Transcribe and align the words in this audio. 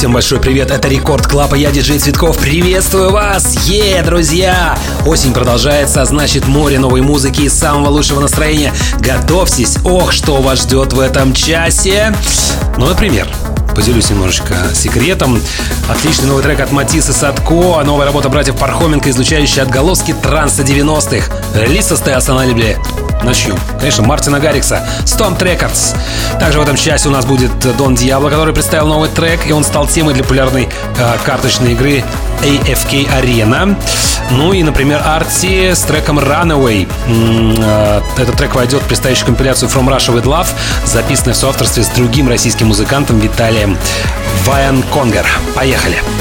Всем 0.00 0.14
большой 0.14 0.40
привет, 0.40 0.70
это 0.70 0.88
Рекорд 0.88 1.26
Клаб, 1.26 1.54
я 1.56 1.70
диджей 1.70 1.98
Цветков, 1.98 2.38
приветствую 2.38 3.10
вас, 3.10 3.68
е, 3.68 4.02
друзья! 4.02 4.78
Осень 5.04 5.34
продолжается, 5.34 6.02
значит 6.06 6.48
море 6.48 6.78
новой 6.78 7.02
музыки 7.02 7.42
и 7.42 7.48
самого 7.50 7.90
лучшего 7.90 8.18
настроения. 8.20 8.72
Готовьтесь, 9.00 9.76
ох, 9.84 10.12
что 10.12 10.40
вас 10.40 10.62
ждет 10.62 10.94
в 10.94 11.00
этом 11.00 11.34
часе. 11.34 12.14
Ну, 12.78 12.86
например, 12.86 13.28
поделюсь 13.76 14.08
немножечко 14.08 14.54
секретом. 14.72 15.38
Отличный 15.90 16.28
новый 16.28 16.42
трек 16.42 16.60
от 16.60 16.72
Матисса 16.72 17.12
Садко, 17.12 17.82
новая 17.84 18.06
работа 18.06 18.30
братьев 18.30 18.56
Пархоменко, 18.56 19.10
излучающая 19.10 19.64
отголоски 19.64 20.14
транса 20.14 20.62
90-х. 20.62 21.30
Релиз 21.54 21.88
состоялся 21.88 22.32
на 22.32 22.38
лейбле 22.38 22.78
Начнем. 23.22 23.58
Конечно, 23.78 24.04
Мартина 24.04 24.40
Гаррикса, 24.40 24.86
Stomp 25.04 25.38
Records. 25.38 25.96
Также 26.38 26.58
в 26.58 26.62
этом 26.62 26.76
часе 26.76 27.08
у 27.08 27.12
нас 27.12 27.24
будет 27.24 27.50
Дон 27.76 27.94
Диабло, 27.94 28.30
который 28.30 28.54
представил 28.54 28.86
новый 28.86 29.08
трек, 29.08 29.46
и 29.46 29.52
он 29.52 29.64
стал 29.64 29.86
темой 29.86 30.14
для 30.14 30.22
популярной 30.22 30.68
э, 30.98 31.16
карточной 31.24 31.72
игры 31.72 32.02
AFK 32.42 33.08
Arena. 33.20 33.76
Ну 34.30 34.52
и, 34.52 34.62
например, 34.62 35.02
Арти 35.04 35.72
с 35.74 35.80
треком 35.80 36.18
Runaway. 36.18 36.88
Э, 37.08 38.00
этот 38.16 38.36
трек 38.36 38.54
войдет 38.54 38.82
в 38.82 38.86
предстоящую 38.86 39.26
компиляцию 39.26 39.68
From 39.68 39.88
Russia 39.88 40.14
With 40.14 40.24
Love, 40.24 40.48
записанную 40.86 41.34
в 41.34 41.38
соавторстве 41.38 41.82
с 41.82 41.88
другим 41.88 42.28
российским 42.28 42.68
музыкантом 42.68 43.18
Виталием 43.18 43.76
Вайан 44.46 44.82
Конгер. 44.92 45.26
Поехали! 45.54 45.96
Рекорд 45.96 46.19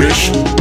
you 0.00 0.59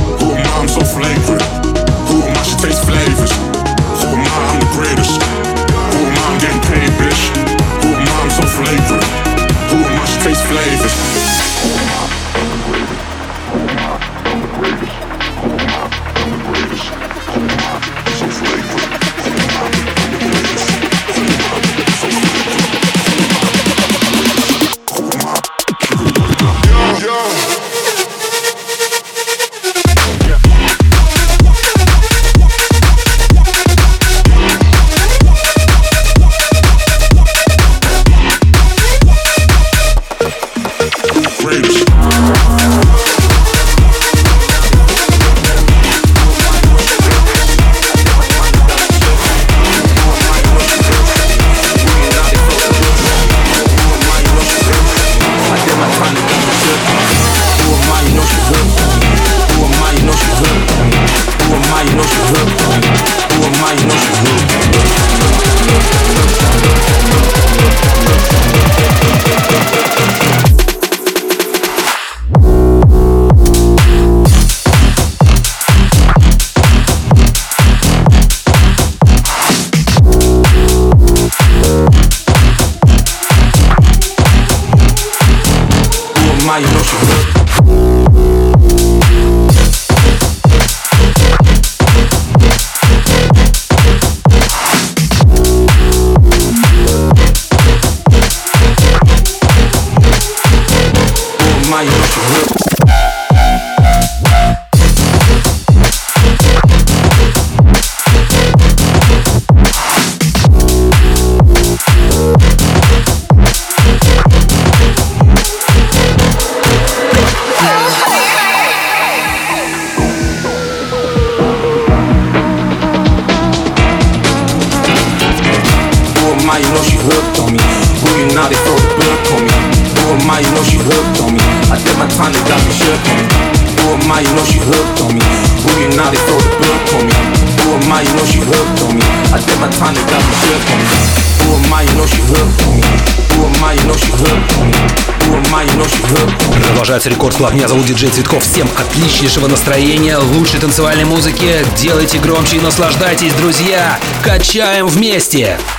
Продолжается 146.68 147.10
Рекорд 147.10 147.36
Клаб. 147.36 147.54
Меня 147.54 147.68
зовут 147.68 147.86
Диджей 147.86 148.10
Цветков. 148.10 148.44
Всем 148.44 148.70
отличнейшего 148.78 149.48
настроения, 149.48 150.18
лучшей 150.18 150.60
танцевальной 150.60 151.06
музыки. 151.06 151.66
Делайте 151.78 152.20
громче 152.20 152.58
и 152.58 152.60
наслаждайтесь, 152.60 153.34
друзья. 153.34 154.00
Качаем 154.24 154.88
вместе. 154.88 155.58
Вместе. 155.58 155.79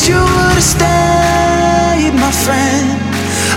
wish 0.00 0.08
you 0.08 0.16
would've 0.16 0.62
stayed, 0.62 2.14
my 2.14 2.32
friend. 2.32 2.88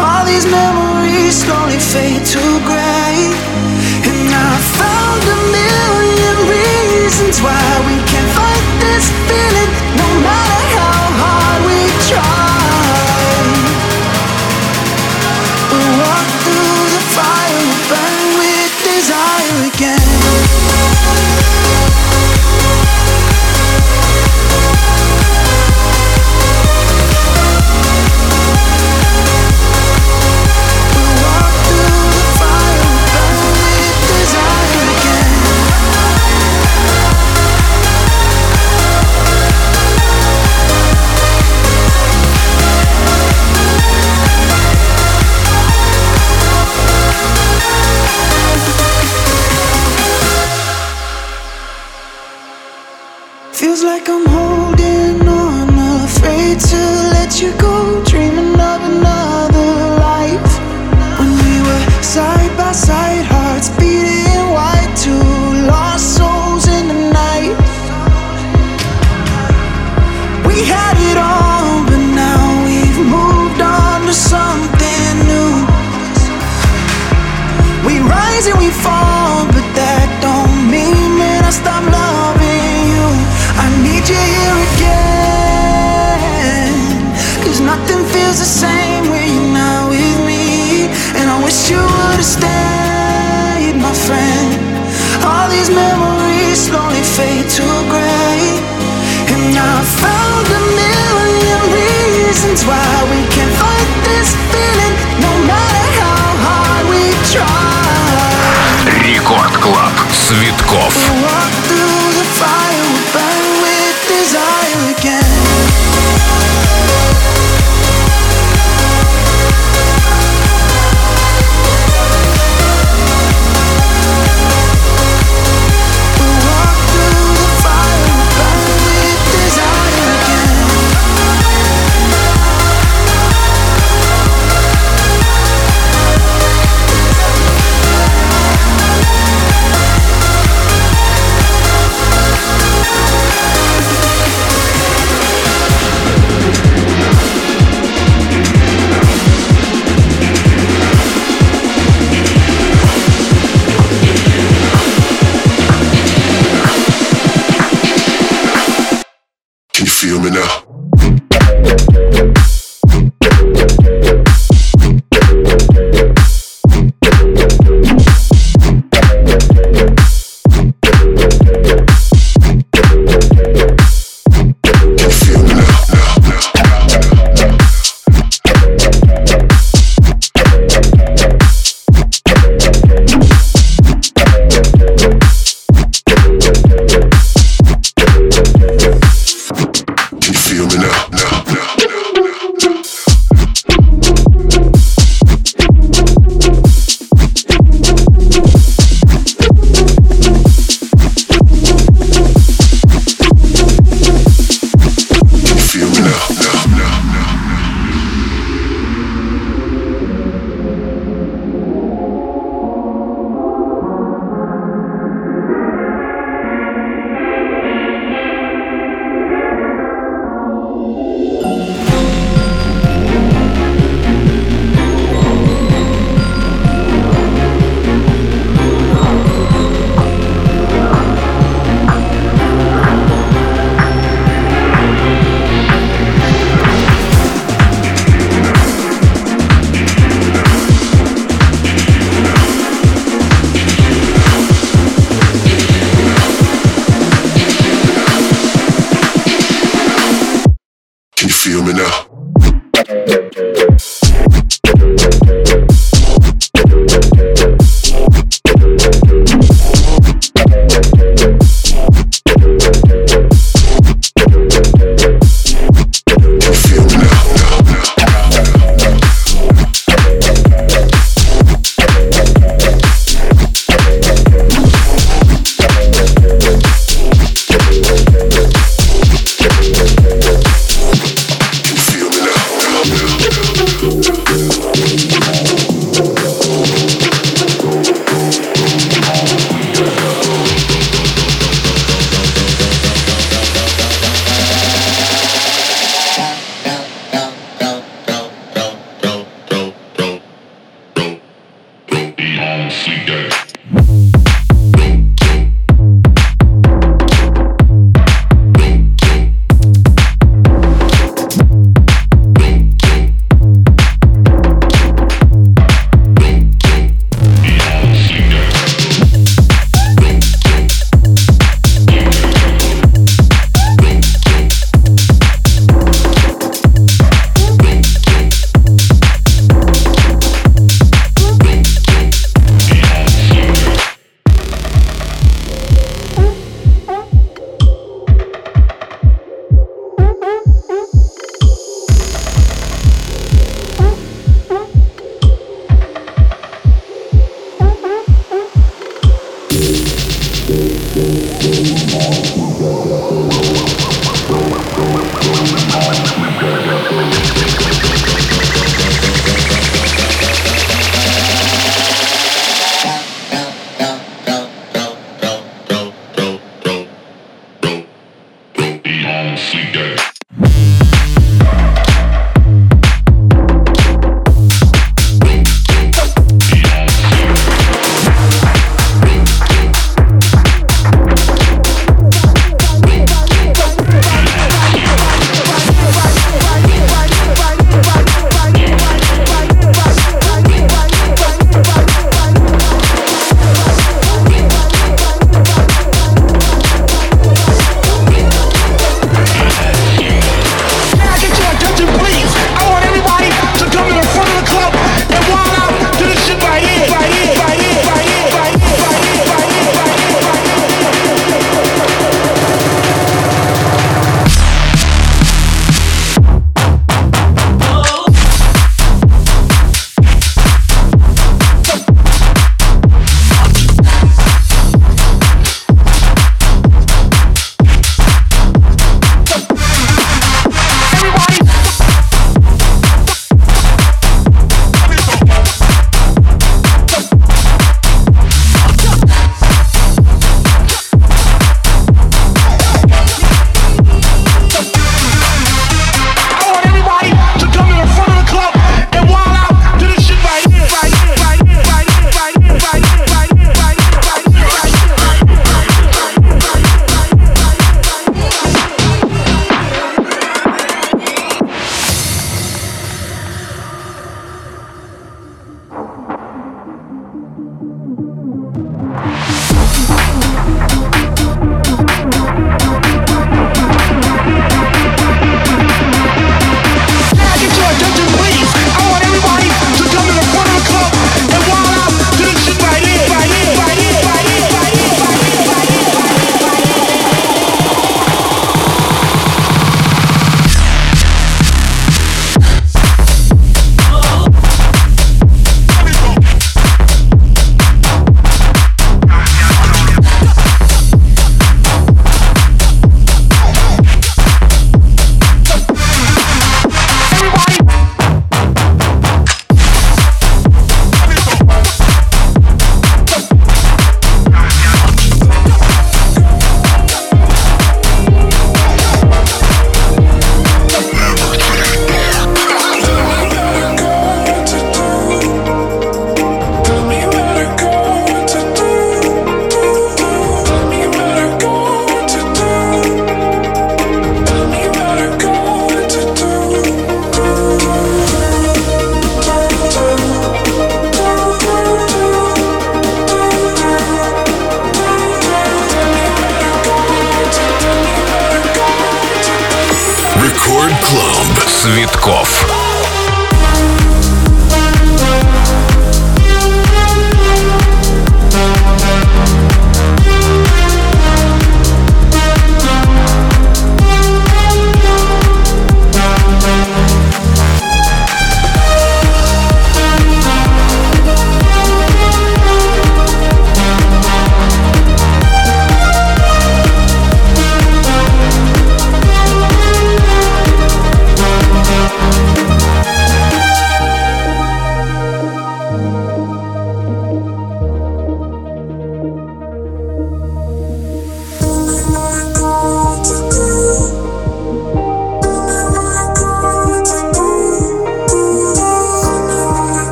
All 0.00 0.24
these 0.24 0.46
memories 0.46 1.42
slowly 1.42 1.78
fade 1.78 2.24
to 2.26 2.40
gray, 2.66 3.32
and 4.04 4.30
I 4.30 4.52
found 4.78 5.22
a 5.36 5.40
million 5.58 6.36
reasons 6.48 7.40
why 7.40 7.60
we 7.86 7.96
can't. 8.08 8.17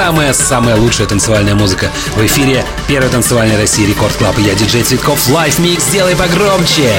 Самая-самая 0.00 0.76
лучшая 0.76 1.06
танцевальная 1.06 1.54
музыка. 1.54 1.90
В 2.16 2.24
эфире 2.24 2.64
первой 2.88 3.10
танцевальной 3.10 3.58
России 3.58 3.84
Рекорд 3.84 4.14
Клаб. 4.14 4.38
Я 4.38 4.54
диджей 4.54 4.82
Цветков. 4.82 5.28
Лайф 5.28 5.58
Микс. 5.58 5.84
Сделай 5.84 6.16
погромче. 6.16 6.90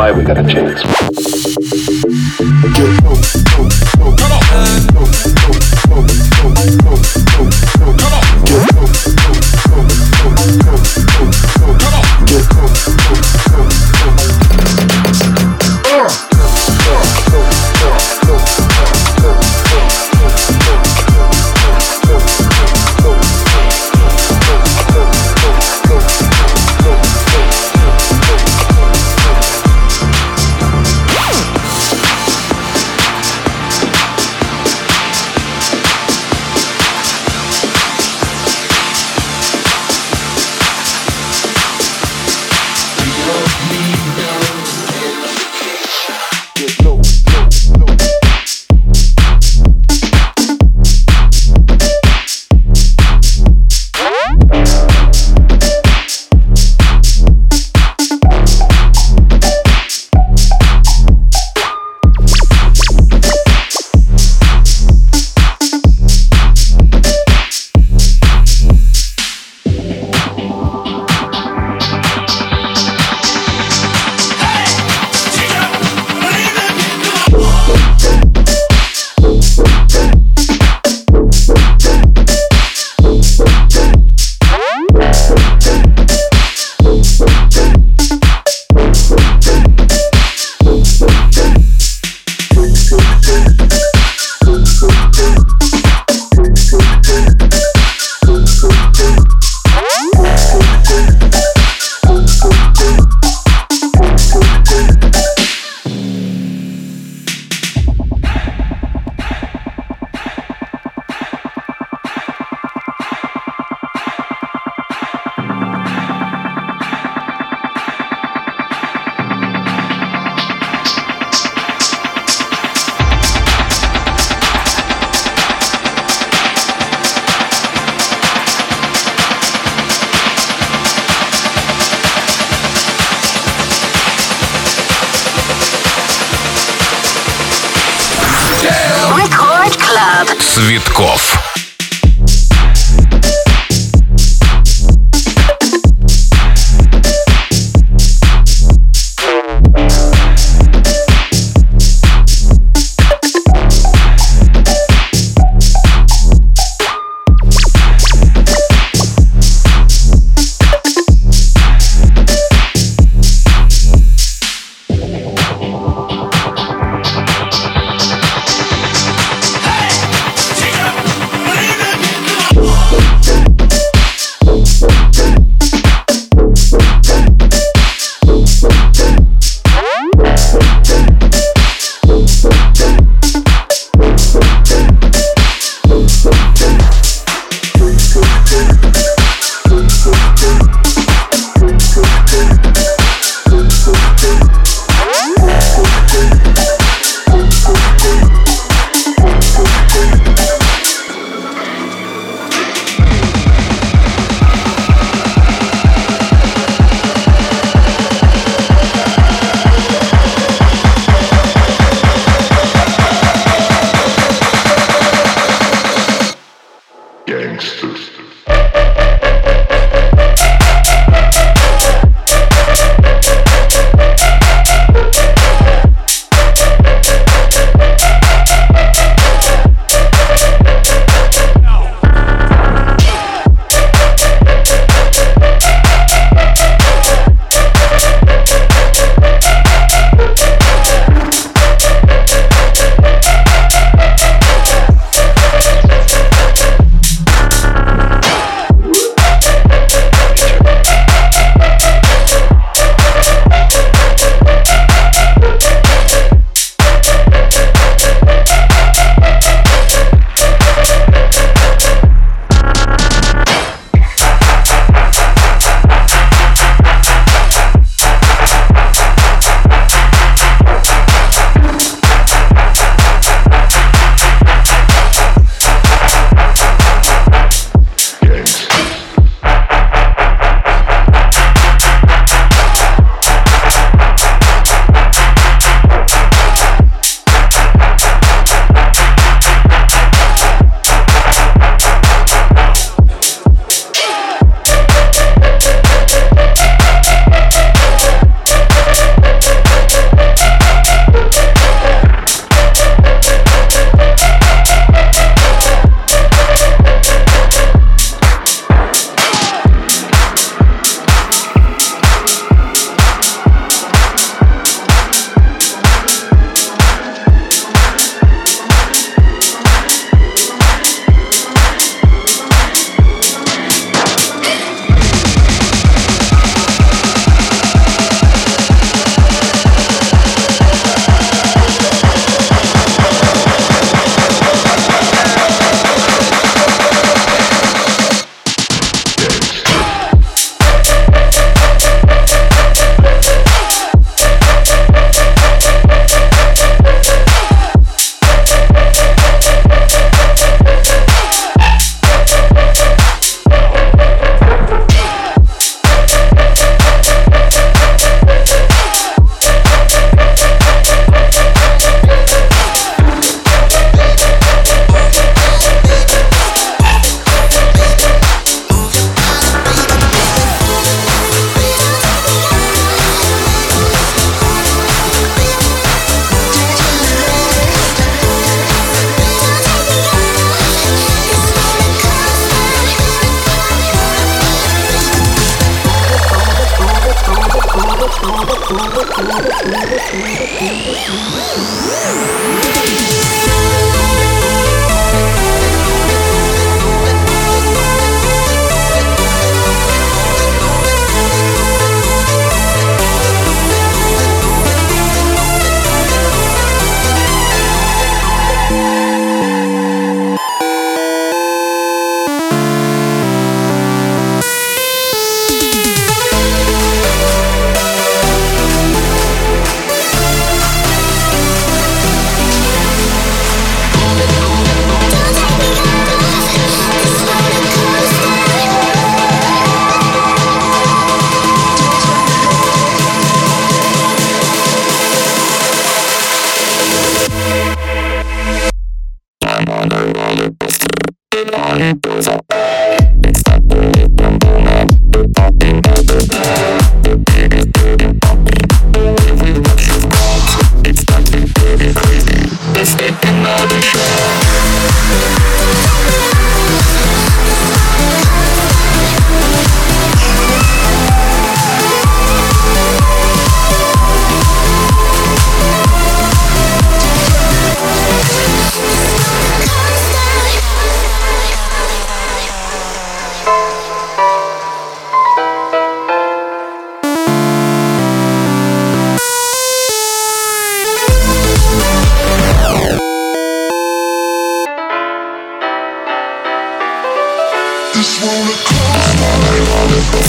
Alive, 0.00 0.16
we 0.16 0.24
got 0.24 0.38
a 0.38 0.48
chance. 0.48 0.89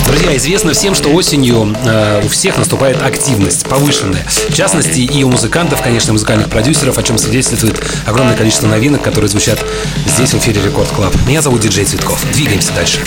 Друзья, 0.07 0.35
известно 0.35 0.73
всем, 0.73 0.93
что 0.93 1.09
осенью 1.09 1.73
э, 1.85 2.21
у 2.23 2.27
всех 2.27 2.57
наступает 2.57 3.01
активность 3.01 3.65
повышенная. 3.65 4.25
В 4.49 4.53
частности, 4.53 4.99
и 4.99 5.23
у 5.23 5.29
музыкантов, 5.29 5.81
конечно, 5.81 6.11
музыкальных 6.11 6.49
продюсеров, 6.49 6.97
о 6.97 7.03
чем 7.03 7.17
свидетельствует 7.17 7.81
огромное 8.05 8.35
количество 8.35 8.67
новинок, 8.67 9.01
которые 9.01 9.29
звучат 9.29 9.63
здесь 10.05 10.33
в 10.33 10.37
эфире 10.39 10.61
Рекорд 10.61 10.89
Клаб. 10.89 11.13
Меня 11.25 11.41
зовут 11.41 11.61
Диджей 11.61 11.85
Цветков. 11.85 12.21
Двигаемся 12.33 12.73
дальше. 12.73 12.99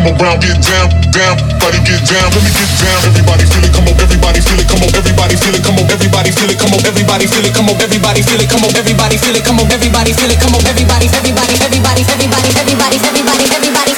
Come 0.00 0.16
around, 0.16 0.40
get 0.40 0.56
down, 0.64 0.88
down, 1.12 1.36
body 1.60 1.80
get 1.84 2.00
down, 2.08 2.24
let 2.32 2.40
me 2.40 2.50
get 2.56 2.70
down. 2.80 2.98
Everybody 3.04 3.44
feel 3.44 3.64
it, 3.64 3.72
come 3.72 3.84
on, 3.84 3.94
everybody 4.00 4.40
feel 4.40 4.60
it, 4.60 4.68
come 4.68 4.80
on, 4.80 4.88
everybody 4.96 5.36
feel 5.36 5.52
it, 5.52 5.60
come 5.60 5.76
on, 5.76 5.90
everybody 5.92 6.26
feel 6.32 6.48
it, 6.48 6.56
come 6.56 6.72
on, 6.72 6.80
everybody 6.88 7.26
feel 7.28 7.44
it, 7.44 7.52
come 7.52 7.68
on, 7.68 7.76
everybody 7.76 8.16
feel 8.16 8.40
it, 8.40 8.48
come 8.48 8.64
on, 8.64 8.76
everybody 8.80 9.18
feel 9.20 9.36
it, 9.36 9.44
come 9.44 9.60
on, 9.60 9.68
everybody 9.68 10.12
feel 10.16 10.30
it, 10.32 10.40
come 10.40 10.54
on, 10.54 10.64
everybody, 10.64 11.06
everybody, 11.12 11.54
everybody, 11.60 12.00
everybody, 12.00 12.46
everybody, 12.56 12.96
everybody, 12.96 12.96
everybody, 13.10 13.44
everybody. 13.52 13.90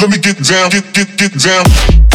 Let 0.00 0.10
me 0.10 0.18
get 0.18 0.38
down, 0.42 0.70
get 0.70 0.92
get 0.94 1.16
get 1.16 1.32
down. 1.38 2.07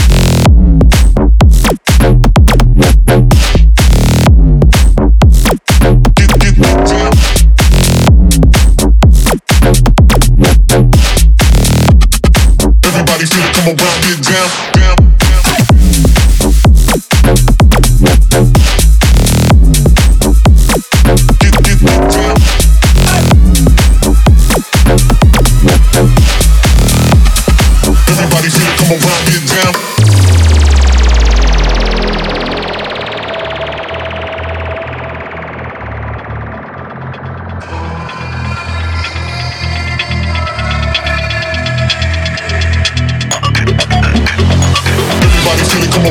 I'ma 13.66 13.72
rock 13.82 14.04
it 14.10 14.22
down. 14.28 14.73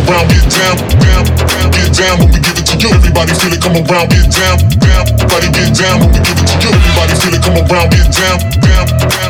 around, 0.08 0.26
get 0.28 0.46
down, 0.50 0.76
down, 0.98 1.24
get 1.70 1.90
down 1.94 2.18
when 2.18 2.28
we 2.32 2.38
give 2.40 2.58
it 2.58 2.66
to 2.66 2.74
you. 2.78 2.90
Everybody 2.90 3.32
feel 3.34 3.52
it, 3.52 3.60
come 3.62 3.76
around, 3.76 4.08
get 4.10 4.26
down, 4.30 4.56
down, 4.80 5.04
everybody 5.06 5.48
get 5.52 5.70
down 5.74 6.00
when 6.00 6.10
we 6.12 6.20
give 6.22 6.38
it 6.38 6.46
to 6.48 6.56
you. 6.62 6.70
Everybody 6.72 7.14
feel 7.18 7.34
it, 7.34 7.42
come 7.42 7.58
around, 7.58 7.88
get 7.92 8.08
down, 8.10 8.38
down, 8.62 8.86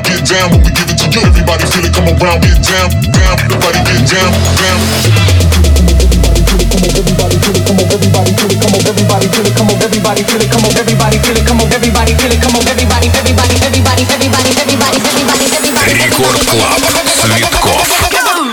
get 0.06 0.22
down 0.24 0.46
when 0.52 0.60
we 0.64 0.70
give 0.72 0.88
it 0.88 0.98
to 1.02 1.06
you. 1.10 1.20
Everybody 1.26 1.64
feel 1.68 1.84
it, 1.84 1.92
come 1.92 2.08
around, 2.08 2.40
get 2.40 2.58
down, 2.62 2.88
down, 3.12 3.34
everybody 3.42 3.78
get 3.84 4.02
down, 4.08 4.30
down. 4.60 4.78
Everybody 6.92 7.36
feel 7.42 7.56
it, 7.56 7.62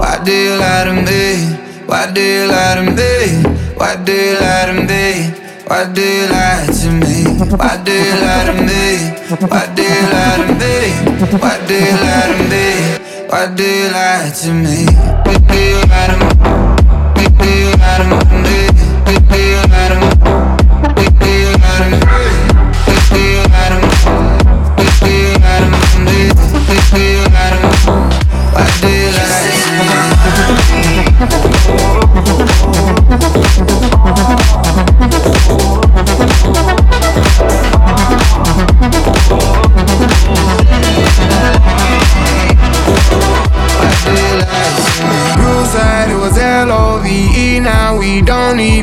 Why 0.00 0.22
do 0.24 0.32
you 0.32 0.56
lie 0.58 0.84
to 0.84 0.92
me? 0.94 1.52
Why 1.86 2.10
do 2.12 2.20
you 2.22 2.46
lie 2.48 2.76
to 2.76 2.82
me? 2.96 3.42
Why 3.76 3.96
do 4.06 4.12
you 4.12 4.40
lie 4.40 4.66
to 4.66 4.74
me? 4.88 5.04
Why 5.68 5.84
do 5.92 6.02
you 6.02 6.26
lie 6.32 6.66
to 6.66 6.88
me? 6.90 7.24
Why 7.60 7.76
do 7.84 7.92
you 7.92 8.14
lie 8.24 8.44
to 8.48 8.54
me? 8.66 8.82
Why 9.52 9.66
do 9.76 9.82
you 9.82 10.02
lie 10.14 10.36
to 10.40 10.54
me? 10.60 10.74
Why 11.42 11.56
do 11.66 11.74
you 11.74 11.98
lie 12.02 12.30
to 12.32 12.42
me? 12.50 12.64
Why 13.28 13.46
do 13.56 13.64
you 13.64 13.88
lie 13.92 14.30
to 14.40 14.50
me? 14.54 14.76
Why 15.24 15.36
do 15.50 15.58
you 15.60 15.80
lie 15.92 16.08
to 16.08 16.16
me? 16.22 16.46
Why 17.16 17.28
do 17.40 17.48
you 17.50 17.70
lie 17.76 17.98
to 17.98 18.34
me? 18.42 19.55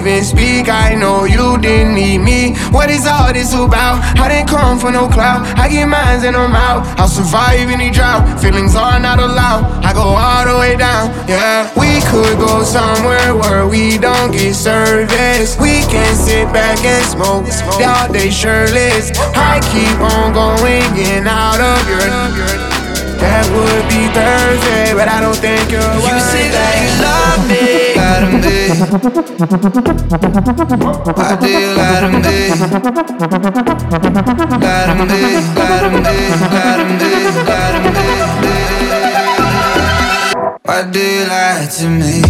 Even 0.04 0.24
speak 0.24 0.70
I 0.70 0.96
know 0.96 1.24
you 1.24 1.58
didn't 1.60 1.96
need 1.96 2.20
me 2.20 2.56
What 2.72 2.90
is 2.90 3.06
all 3.06 3.32
this 3.32 3.54
about? 3.54 4.02
I 4.20 4.28
didn't 4.28 4.43
for 4.80 4.92
no 4.92 5.08
clout. 5.08 5.46
I 5.58 5.70
get 5.70 5.86
mines 5.88 6.24
and 6.24 6.36
I'm 6.36 6.56
out. 6.56 6.88
I'll 7.00 7.08
survive 7.08 7.70
any 7.70 7.90
drought. 7.90 8.40
Feelings 8.40 8.76
are 8.76 9.00
not 9.00 9.20
allowed. 9.20 9.84
I 9.84 9.94
go 9.94 10.02
all 10.02 10.46
the 10.46 10.58
way 10.60 10.76
down, 10.76 11.10
yeah 11.28 11.70
We 11.78 12.02
could 12.12 12.38
go 12.38 12.64
somewhere 12.64 13.36
where 13.36 13.68
we 13.68 13.98
don't 13.98 14.32
get 14.32 14.56
service. 14.56 15.58
We 15.60 15.84
can 15.92 16.16
sit 16.16 16.52
back 16.54 16.80
and 16.84 17.04
smoke. 17.06 17.46
All 17.82 18.12
day 18.12 18.30
shirtless. 18.30 19.12
I 19.36 19.60
keep 19.72 19.98
on 20.00 20.34
going 20.34 20.92
in 20.98 21.28
out 21.28 21.60
of 21.60 21.90
your 21.90 22.74
that 23.24 23.48
would 23.56 23.86
be 23.88 24.04
Thursday, 24.12 24.92
but 24.92 25.08
I 25.08 25.24
don't 25.24 25.40
think 25.40 25.72
you're 25.72 25.80
You 25.80 26.20
say 26.20 26.52
that 26.52 26.76
you 26.84 26.92
love 27.00 27.42
me, 27.48 27.93
lie 28.04 28.20
to 28.20 28.38
me. 28.38 28.56
Why 31.16 31.36
do 31.40 31.48
you 31.50 31.72
lie 31.76 32.00
to 32.02 32.10
me? 32.12 32.36
Lie 34.64 34.88
to 34.88 34.96
me, 34.96 35.14
lie 35.14 35.40
to 35.64 35.88
me, 35.88 36.04
lie 36.04 36.50
to 36.64 36.84
me, 36.84 37.06
lie 37.48 37.72
to 37.72 37.82
me. 37.82 38.54
Why 40.66 40.80
do 40.92 41.00
you 41.00 41.26
lie 41.28 41.68
to 41.68 41.86
me? 41.90 42.24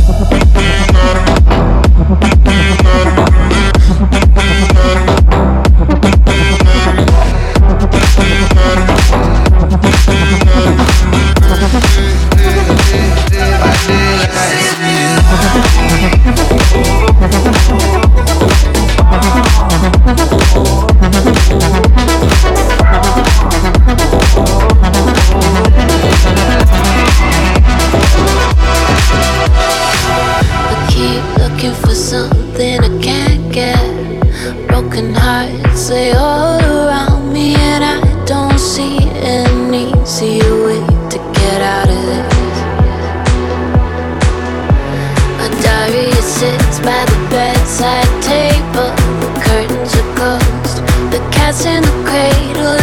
afraid 52.25 52.82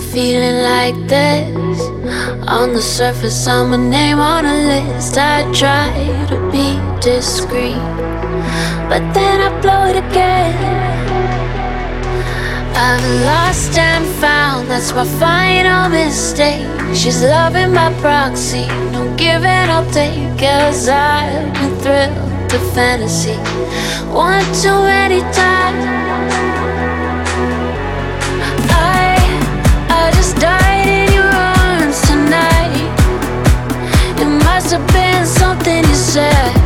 feeling 0.00 0.62
like 0.62 0.96
this. 1.08 1.80
On 2.48 2.72
the 2.72 2.80
surface, 2.80 3.46
I'm 3.46 3.72
a 3.72 3.78
name 3.78 4.18
on 4.18 4.44
a 4.44 4.54
list. 4.72 5.16
I 5.18 5.42
try 5.52 5.90
to 6.28 6.36
be 6.50 6.78
discreet, 7.00 7.82
but 8.90 9.02
then 9.12 9.40
I 9.40 9.50
blow 9.60 9.86
it 9.86 9.96
again. 9.96 10.54
I've 12.74 13.04
lost 13.24 13.76
and 13.78 14.06
found, 14.20 14.68
that's 14.68 14.92
my 14.92 15.04
final 15.04 15.88
mistake. 15.88 16.66
She's 16.94 17.22
loving 17.22 17.72
my 17.72 17.92
proxy, 18.00 18.66
no 18.92 19.14
giving, 19.16 19.68
I'll 19.74 19.90
take. 19.90 20.38
Cause 20.38 20.88
I've 20.88 21.52
been 21.54 21.74
thrilled 21.80 22.50
to 22.50 22.58
fantasy 22.74 23.36
one 24.12 24.44
too 24.54 24.80
many 24.82 25.20
times. 25.32 25.87
Said. 36.18 36.57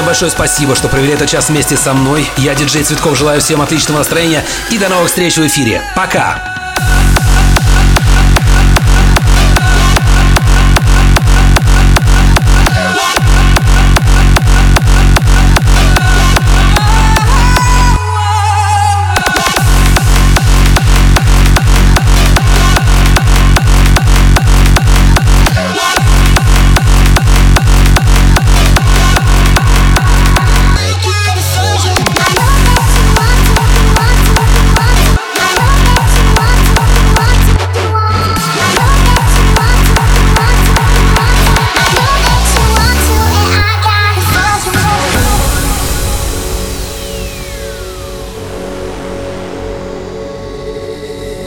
Большое 0.00 0.30
спасибо, 0.30 0.74
что 0.74 0.88
провели 0.88 1.12
этот 1.12 1.28
час 1.28 1.50
вместе 1.50 1.76
со 1.76 1.92
мной. 1.92 2.26
Я, 2.38 2.54
диджей 2.54 2.82
Цветков, 2.82 3.18
желаю 3.18 3.40
всем 3.40 3.60
отличного 3.60 3.98
настроения 3.98 4.44
и 4.70 4.78
до 4.78 4.88
новых 4.88 5.08
встреч 5.08 5.36
в 5.36 5.46
эфире. 5.46 5.82
Пока! 5.94 6.51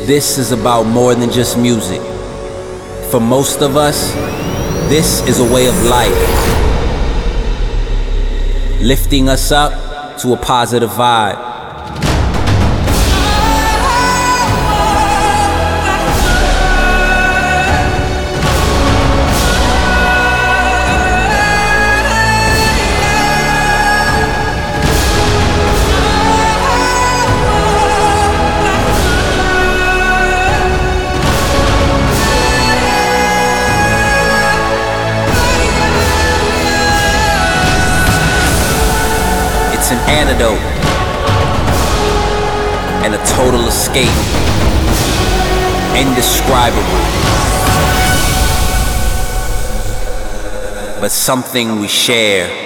This 0.06 0.38
is 0.38 0.51
about 0.51 0.84
more 0.84 1.16
than 1.16 1.32
just 1.32 1.58
music. 1.58 2.01
For 3.10 3.20
most 3.20 3.62
of 3.62 3.76
us, 3.76 4.14
This 4.89 5.28
is 5.28 5.39
a 5.39 5.51
way 5.51 5.66
of 5.66 5.74
life, 5.86 6.14
lifting 8.84 9.30
us 9.30 9.51
up 9.51 9.74
to 10.20 10.34
a 10.34 10.38
positive 10.38 10.91
vibe. 10.91 11.45
Antidote 39.92 40.60
and 43.06 43.14
a 43.14 43.24
total 43.26 43.68
escape. 43.68 44.10
Indescribable. 45.96 46.82
But 51.00 51.12
something 51.12 51.80
we 51.80 51.88
share. 51.88 52.64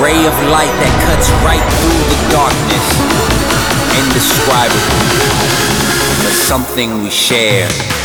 Ray 0.00 0.26
of 0.26 0.34
light 0.52 0.72
that 0.82 0.92
cuts 1.08 1.30
right 1.40 1.64
through 1.80 2.04
the 2.12 2.20
darkness. 2.28 2.86
Indescribable, 3.96 5.00
but 6.22 6.32
something 6.32 7.02
we 7.02 7.10
share. 7.10 7.95